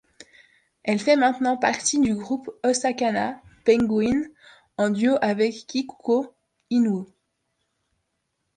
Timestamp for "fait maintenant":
0.97-1.57